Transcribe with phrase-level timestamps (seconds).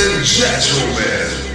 [0.00, 1.47] And gentlemen.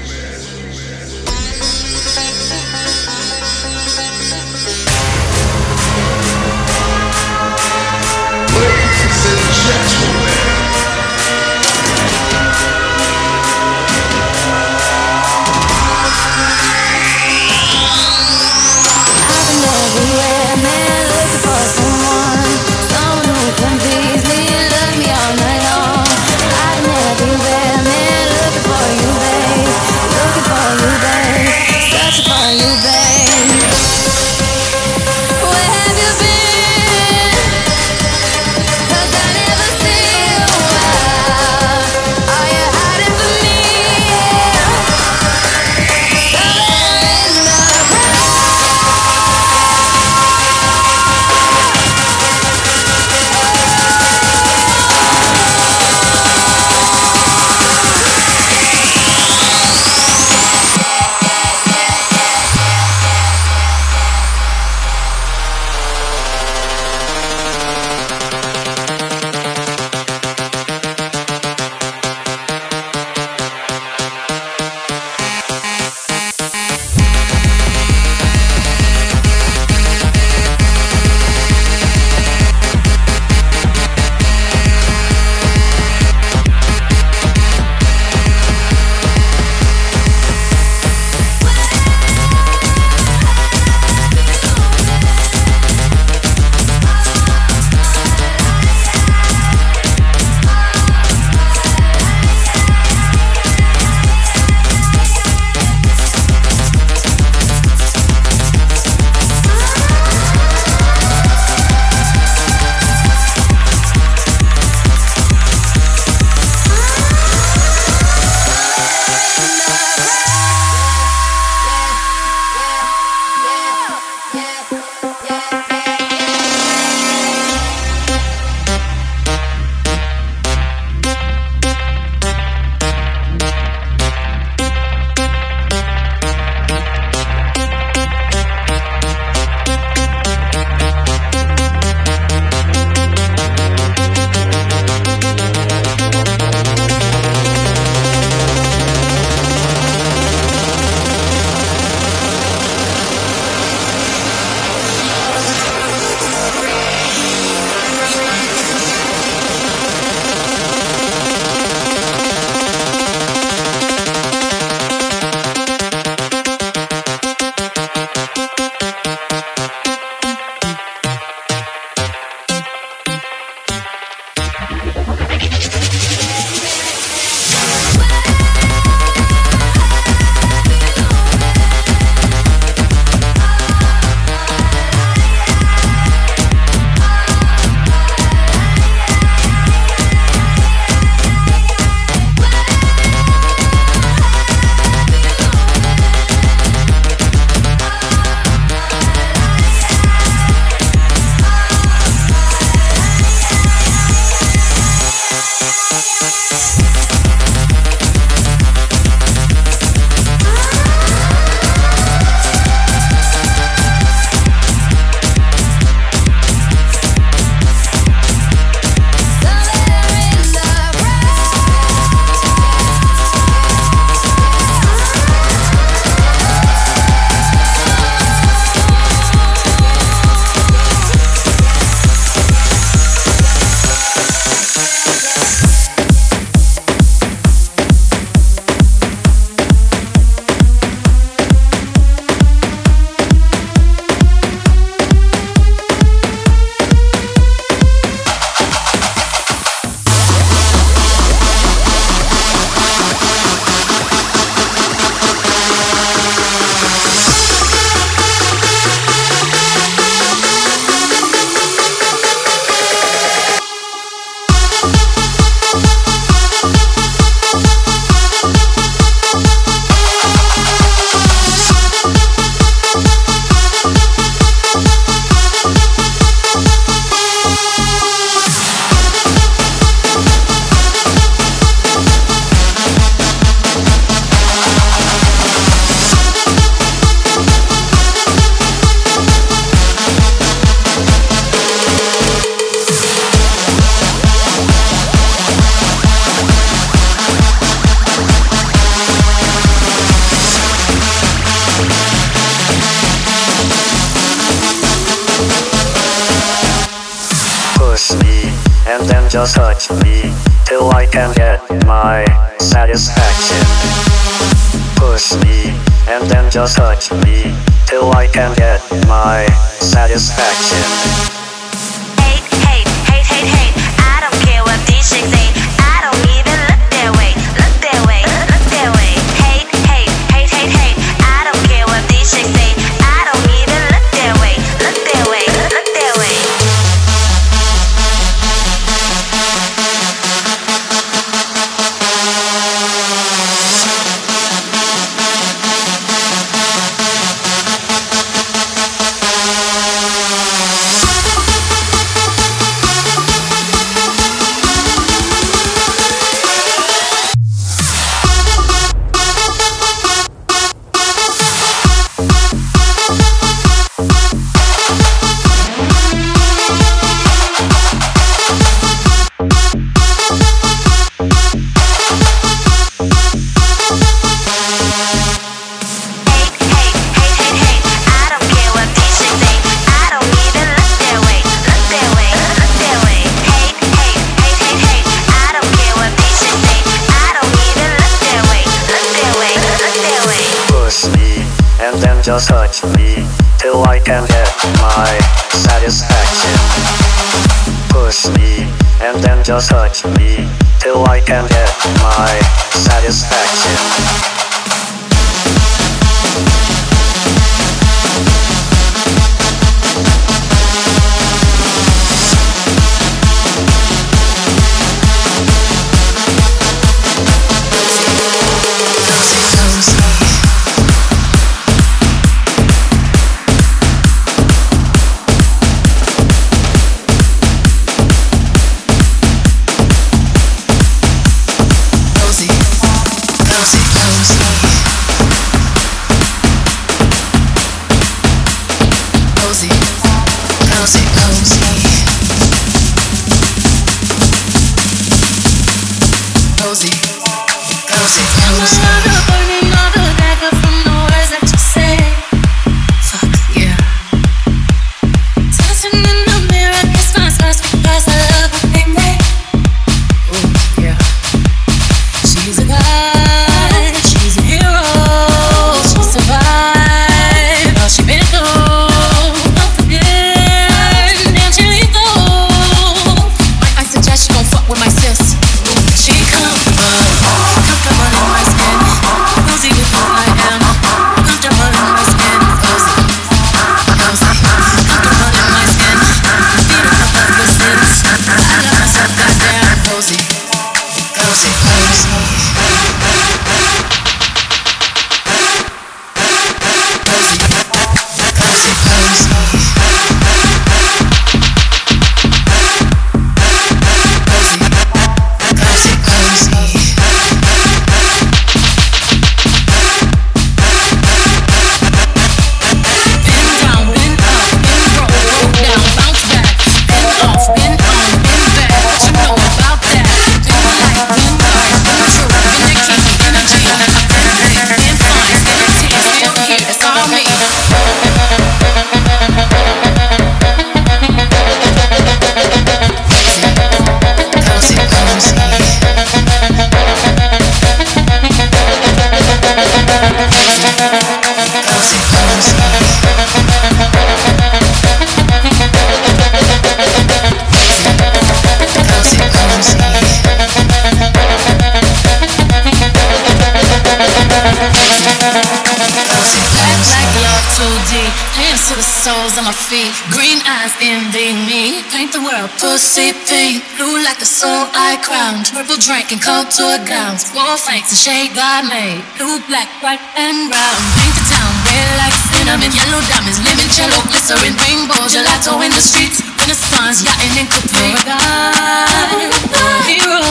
[565.73, 569.01] People drinking coke to a gowns, wall fakes and shade I made.
[569.17, 570.81] Blue, black, white, and brown.
[571.01, 576.21] Paint the town red lights, cinnamon, yellow diamonds, limoncello, glycerin, rainbow, gelato in the streets.
[576.37, 577.89] Renaissance, yachting in Capri.
[578.05, 580.21] Oh my hero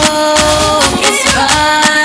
[1.10, 2.01] is right.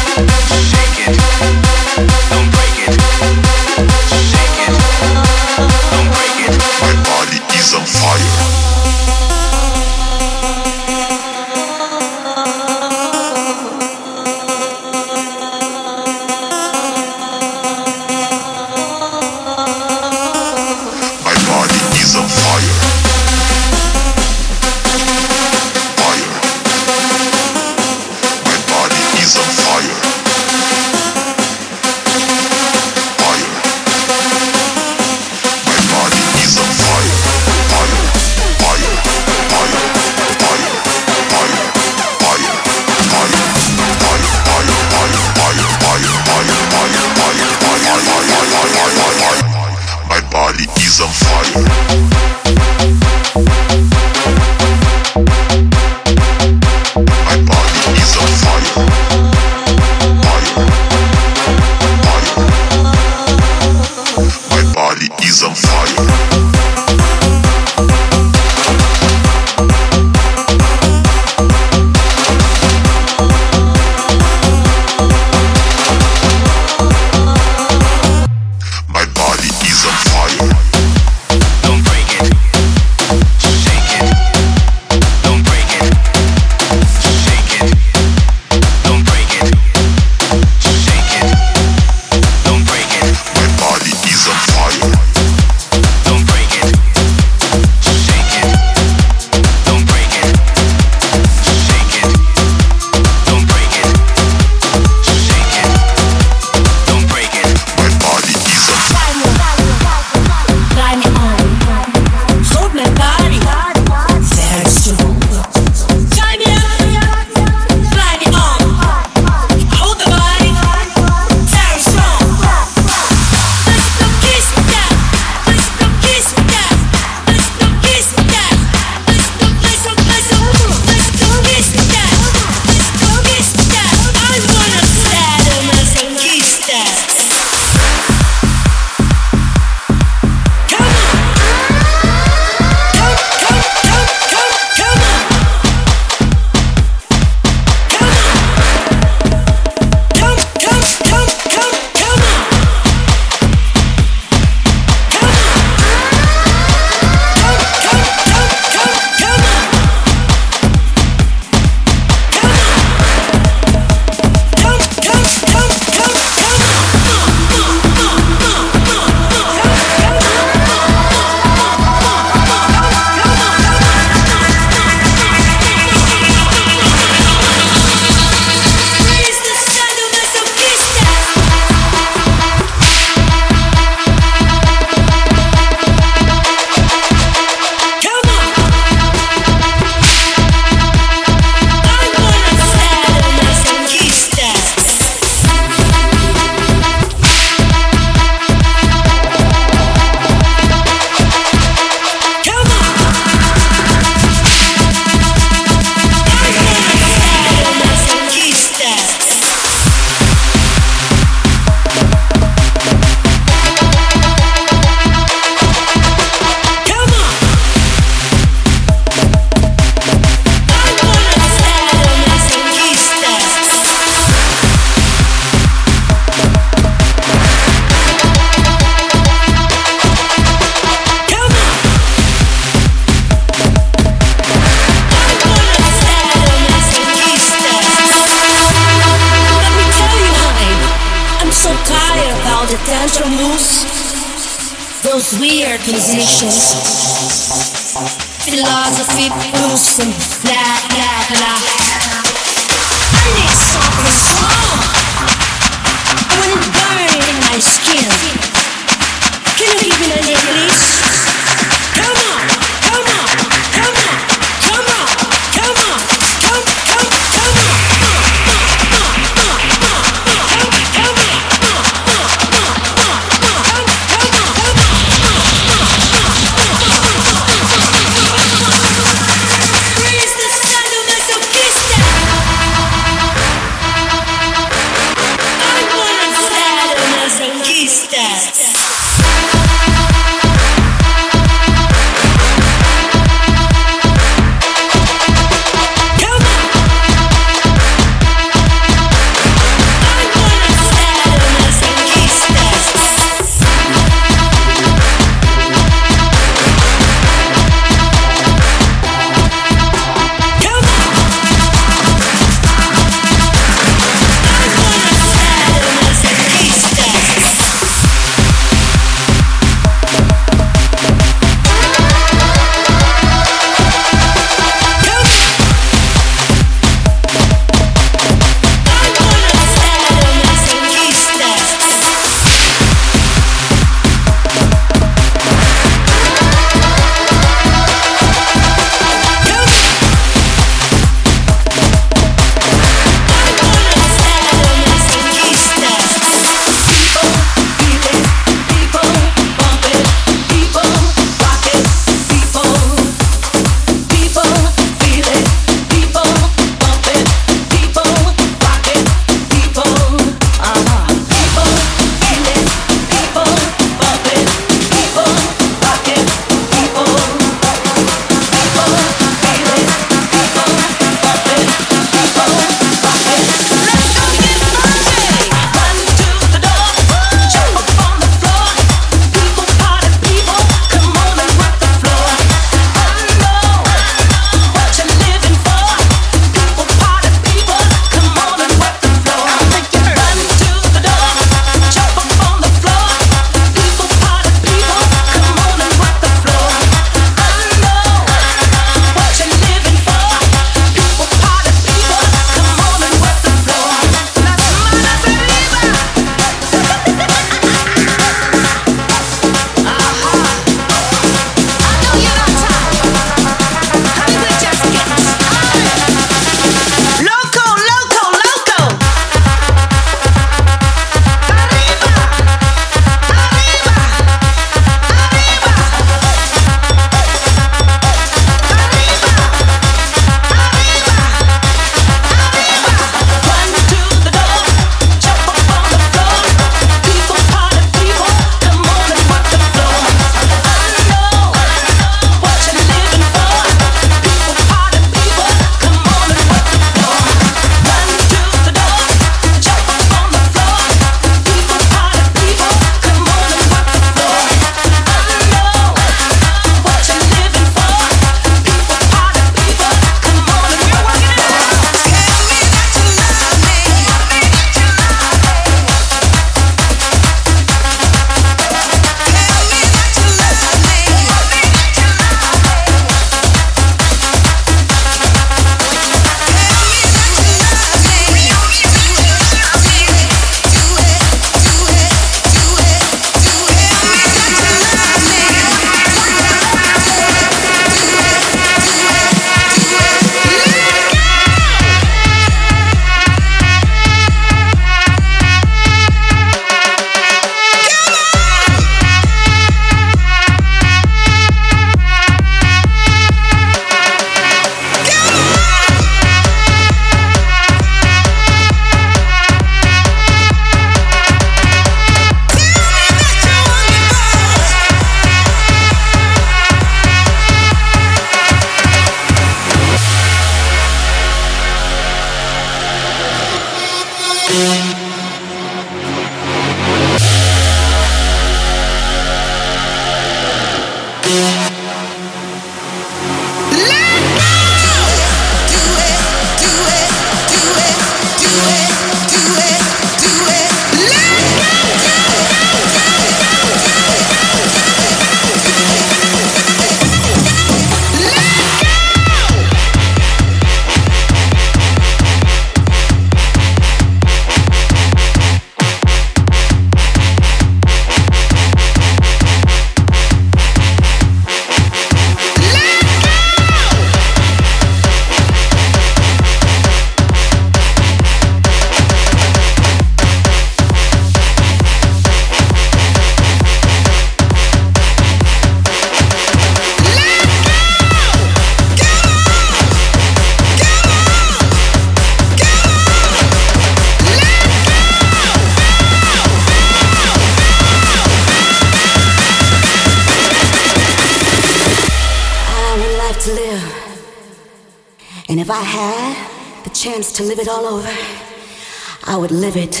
[599.44, 600.00] Would live it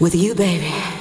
[0.00, 0.91] with you, baby.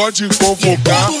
[0.00, 1.19] Pode convocar.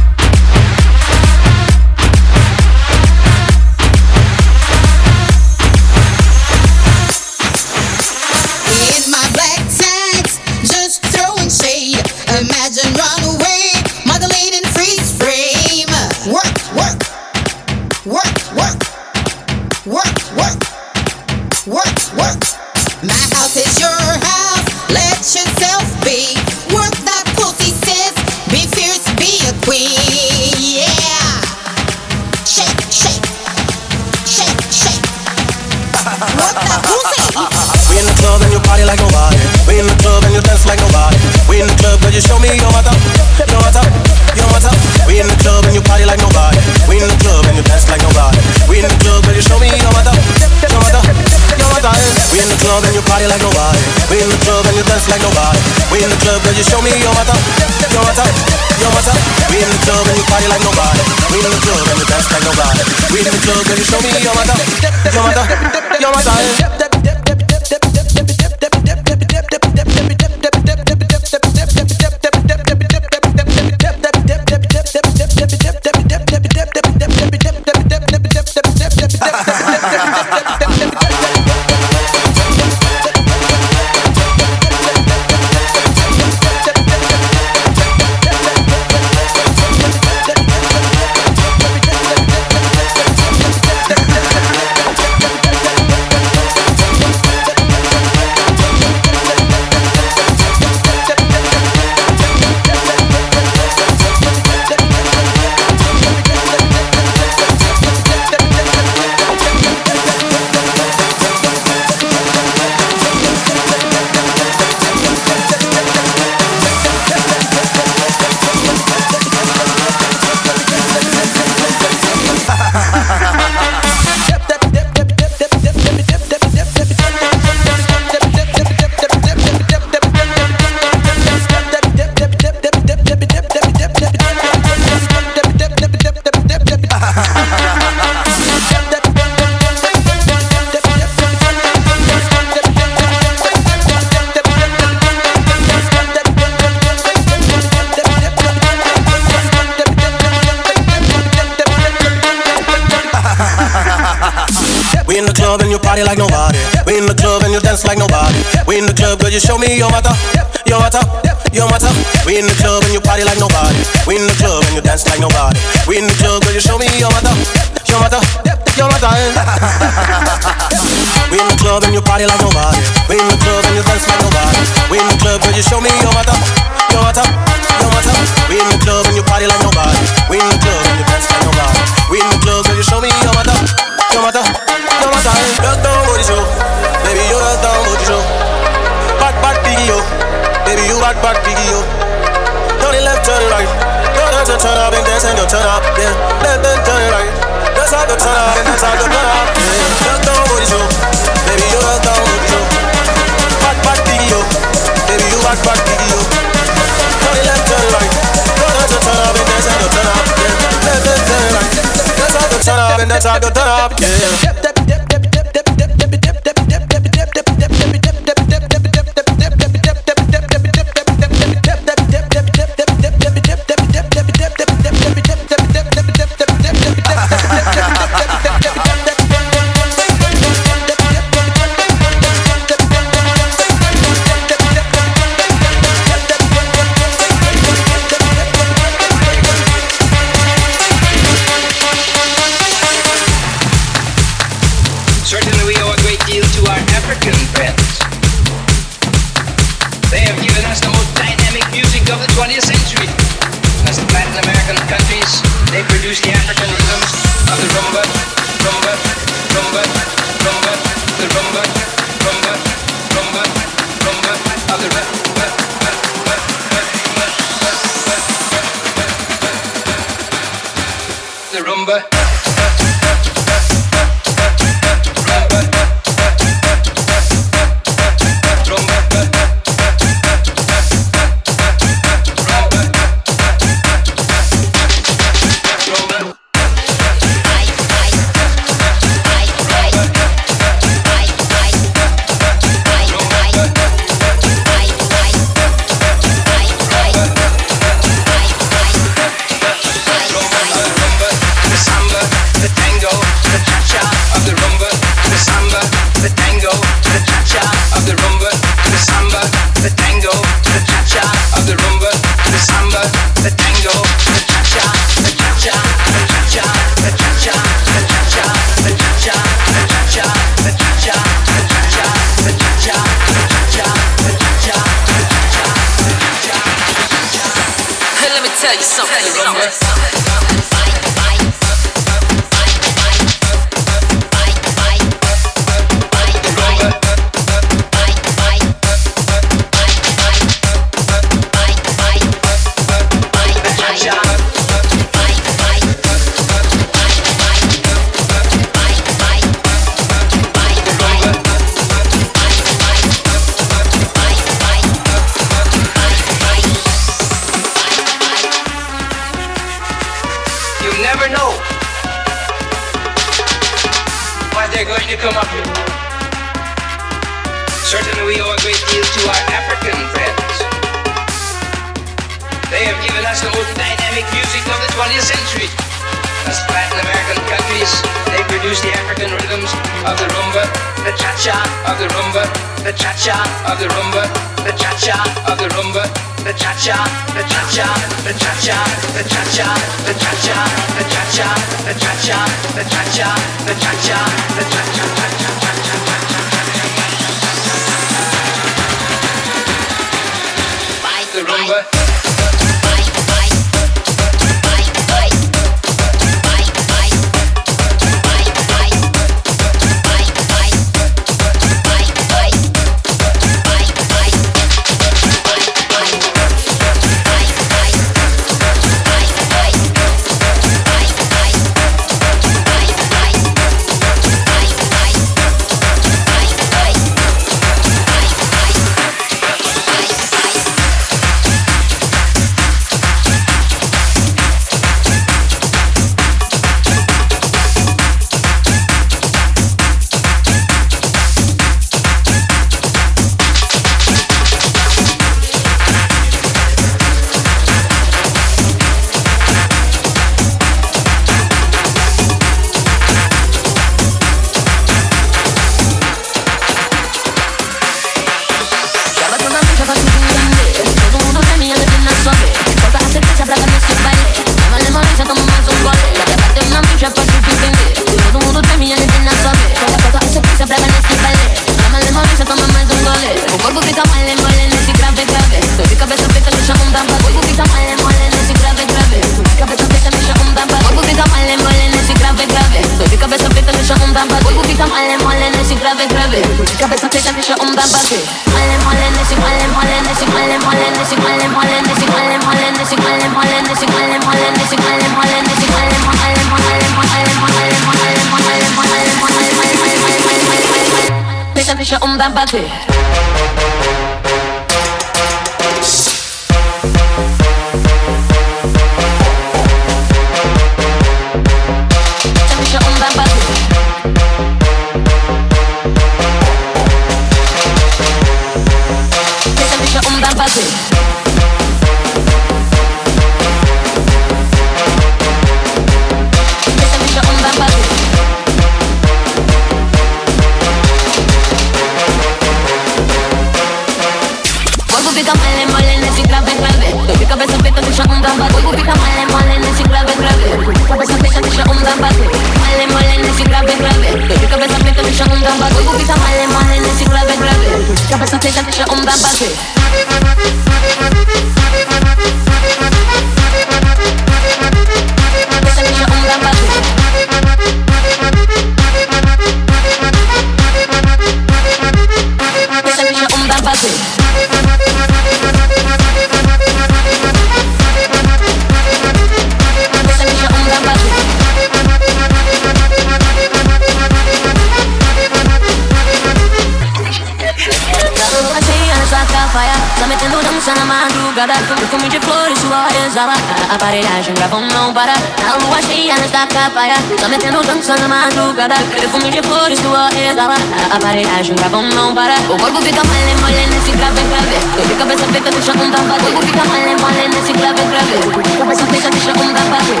[583.14, 583.34] Exala
[583.70, 584.34] A aparelhagem
[584.74, 585.14] não para.
[585.14, 588.74] Na lua cheia nessa cafaia Tá metendo dança na madrugada.
[588.90, 590.56] Perfume de flores, sua exala.
[590.90, 591.54] A aparelhagem
[591.94, 592.34] não para.
[592.50, 594.58] O corpo fica mole, mole nesse grave, grave.
[594.74, 596.28] Dor de cabeça feita, deixa onda bater.
[596.28, 598.18] O corpo fica mole, mole nesse grave, grave.
[598.58, 600.00] Cabeça feita, deixa onda bater.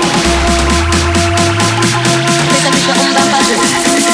[2.50, 4.13] Deixa, deixa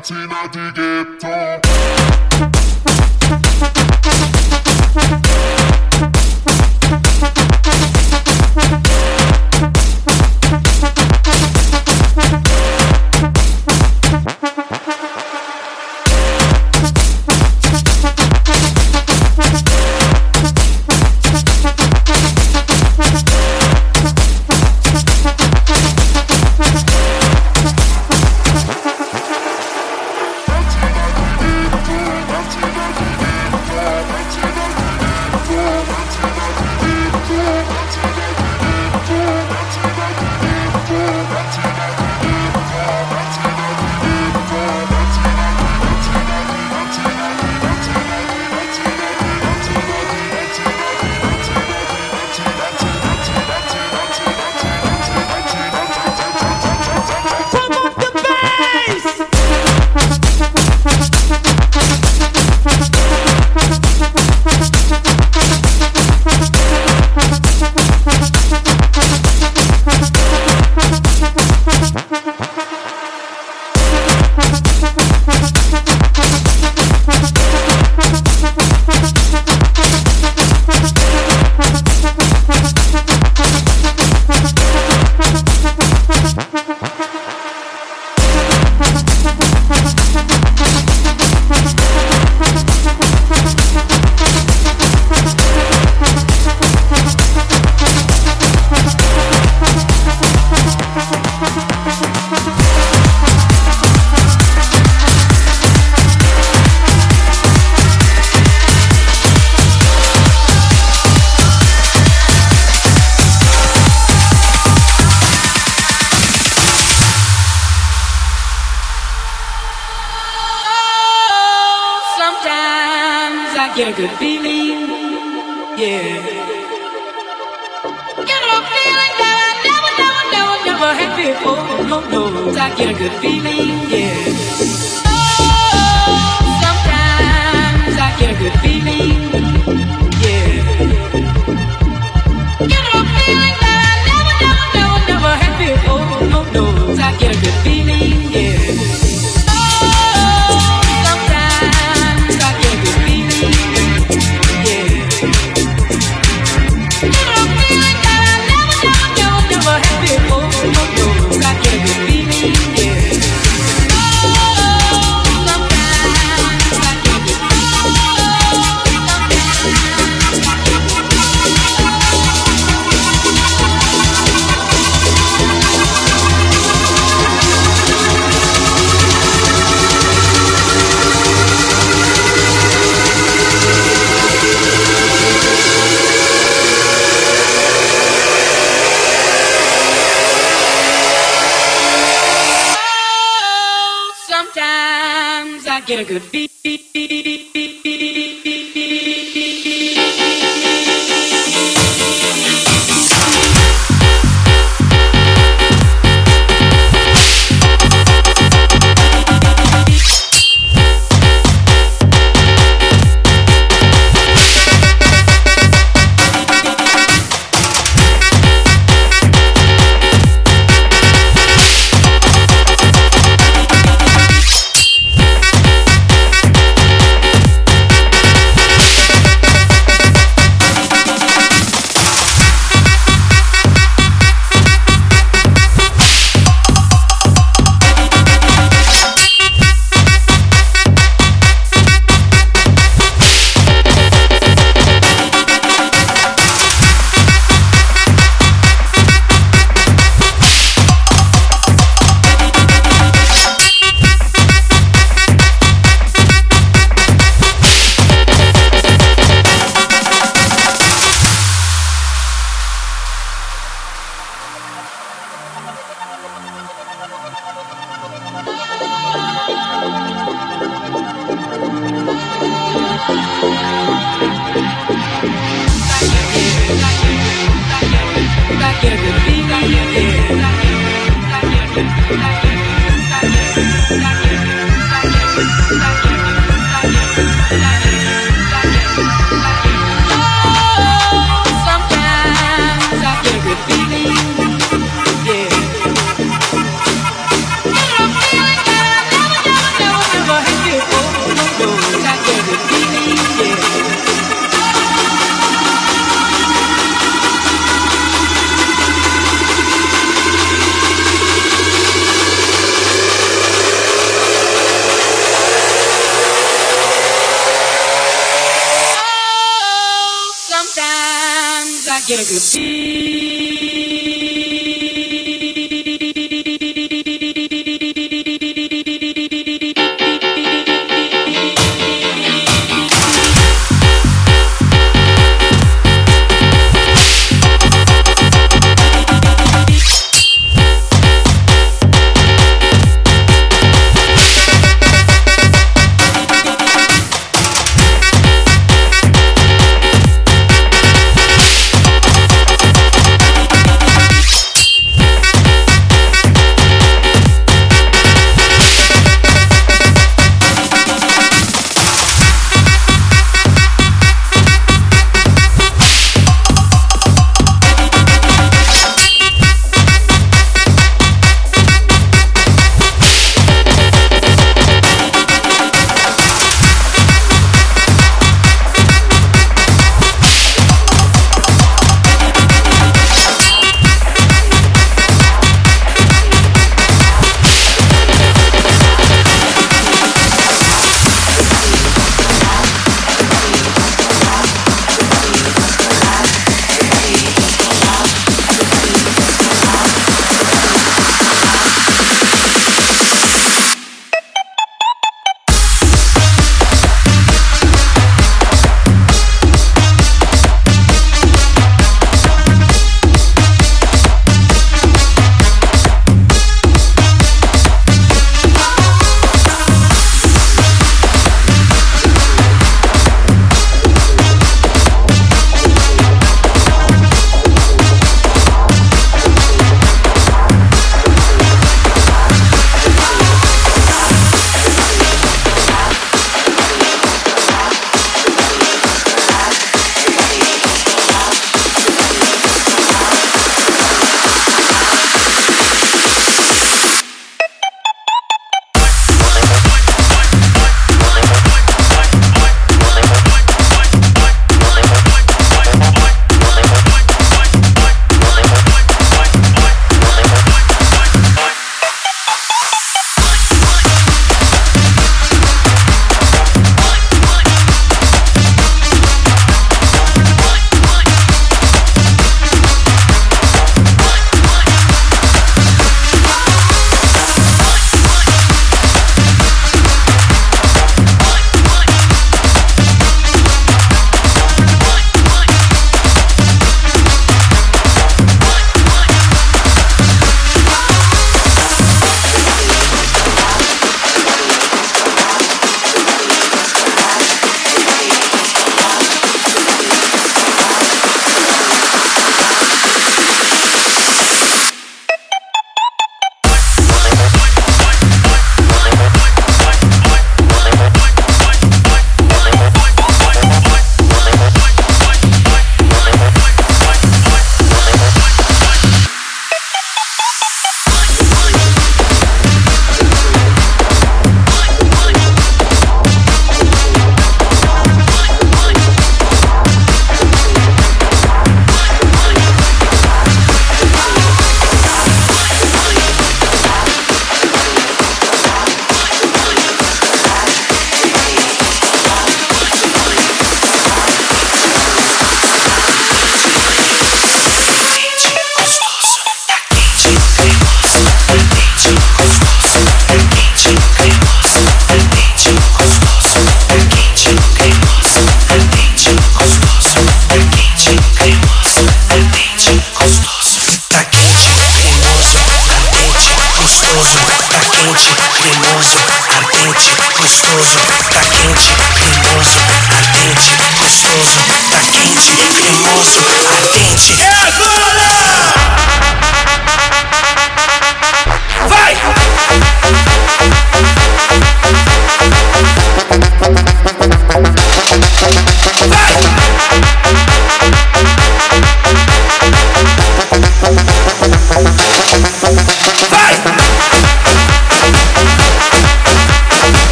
[0.00, 1.99] Latina di ghetto.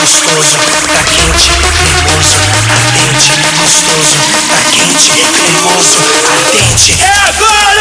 [0.00, 0.56] gostoso,
[0.86, 2.40] tá quente, cremoso,
[2.72, 4.16] ardente, gostoso,
[4.48, 6.96] tá quente, cremoso, ardente.
[6.96, 7.80] Tá é agora!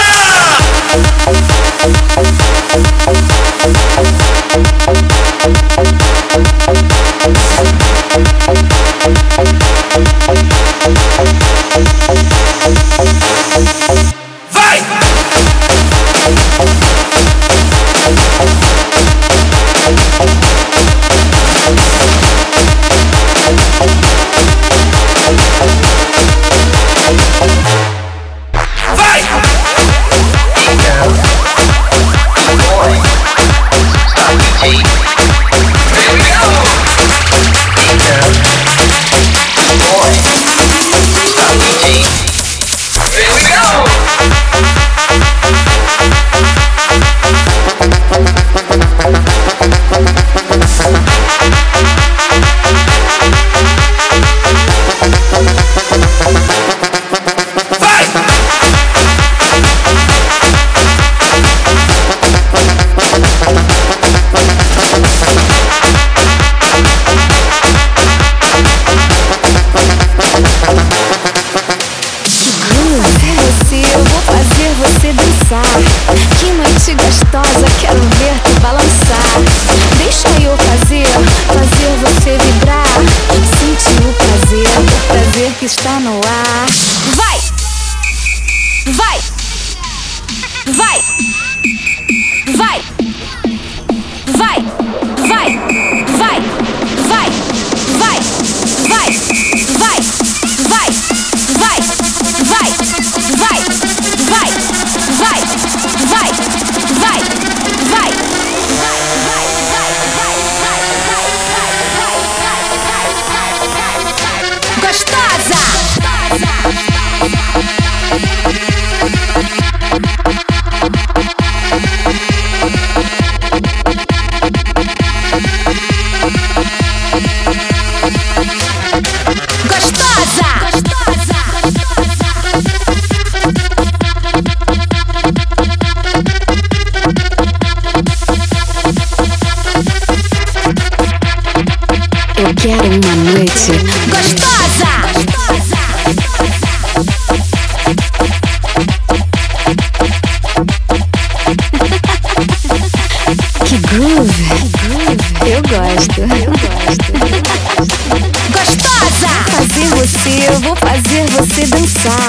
[160.70, 162.28] Vou fazer você dançar.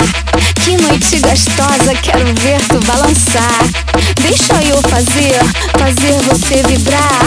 [0.64, 3.60] Que noite gostosa, quero ver tu balançar.
[4.18, 5.38] Deixa eu fazer,
[5.78, 7.20] fazer você vibrar.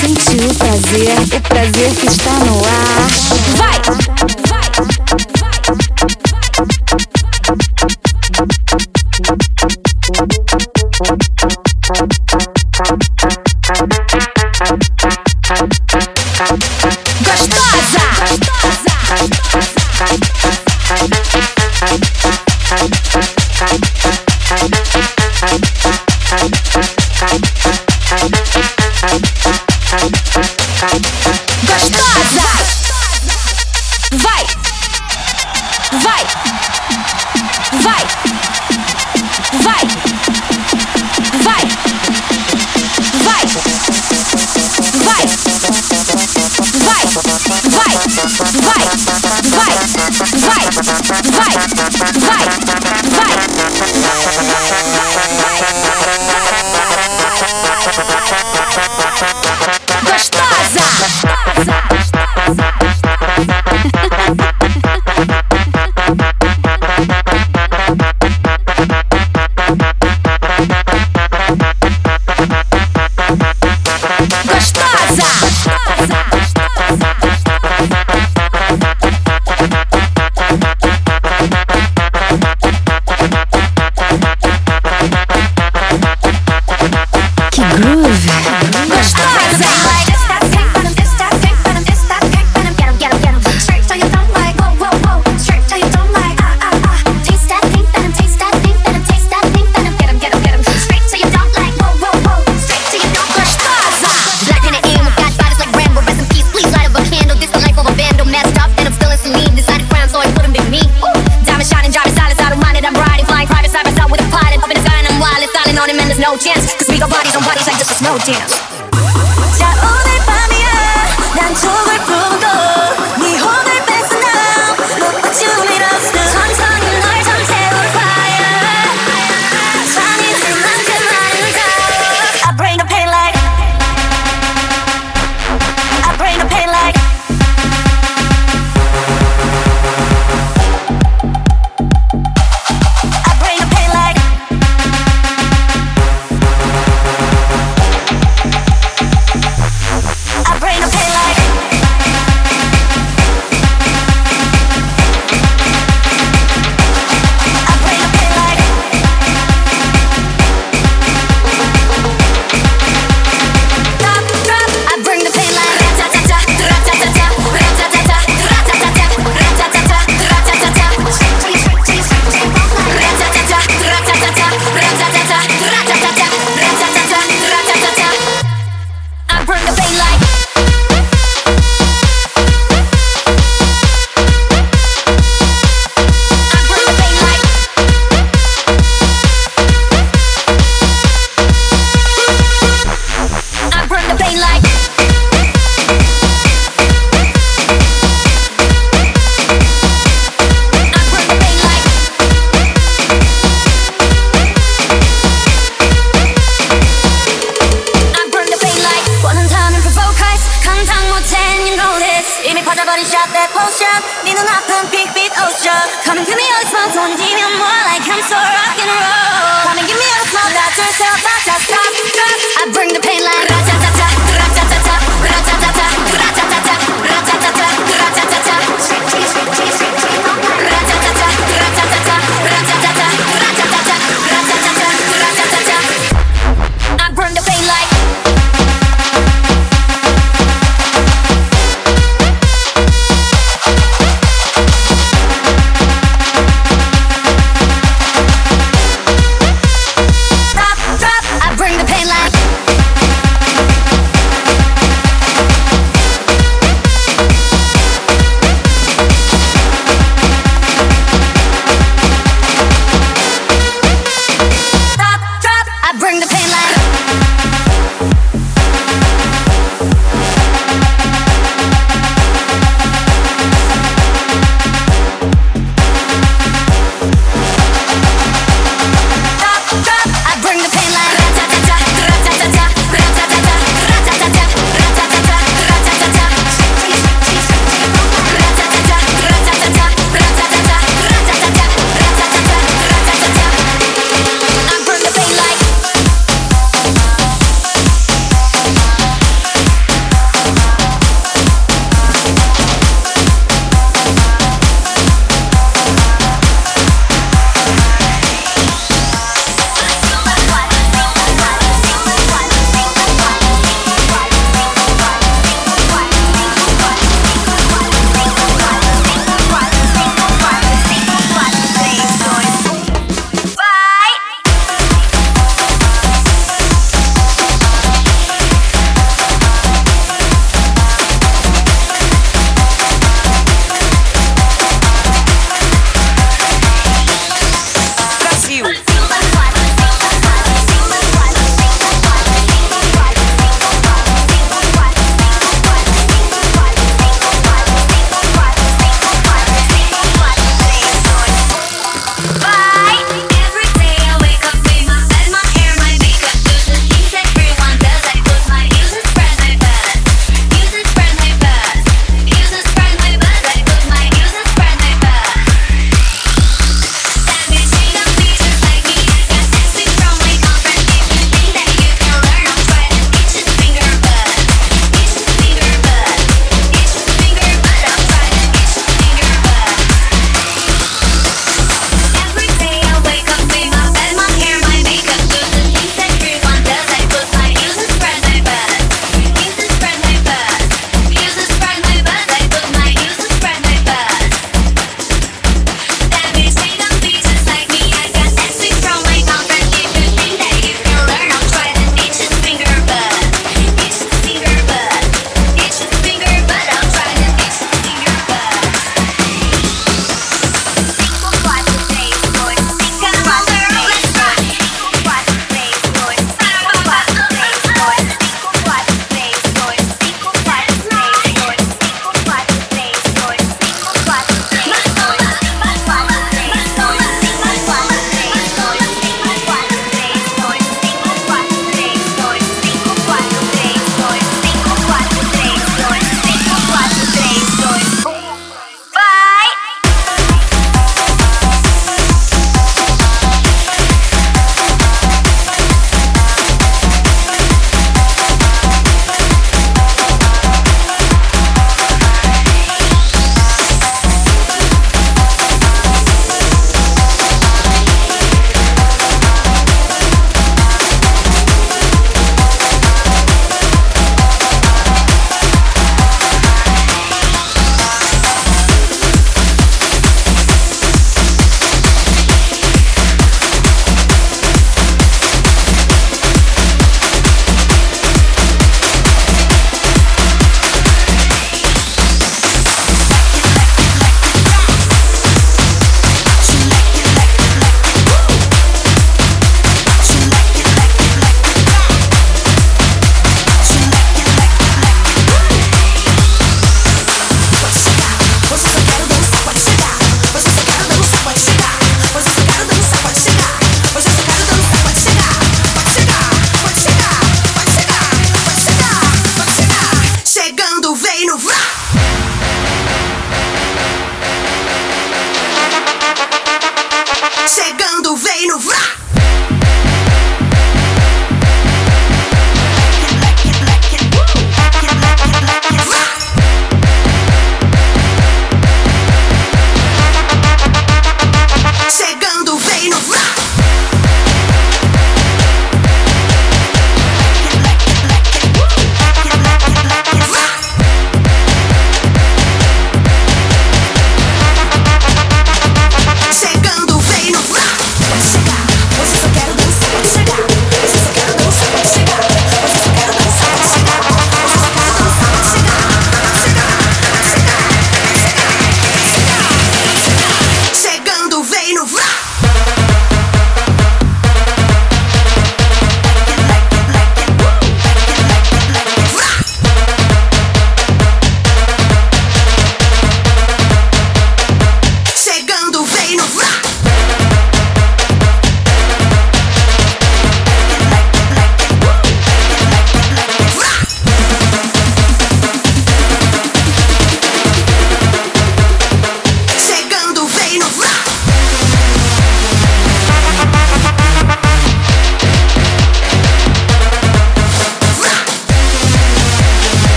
[0.00, 3.06] Sente o prazer, o prazer que está no ar.
[3.58, 3.82] Vai,
[4.48, 5.45] vai, vai.